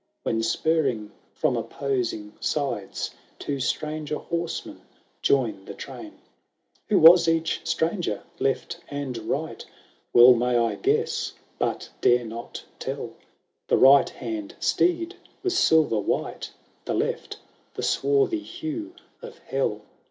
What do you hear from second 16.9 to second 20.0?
left, the swarthy hue of hell.